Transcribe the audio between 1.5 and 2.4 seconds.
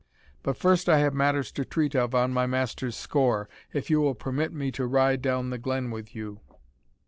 to treat of on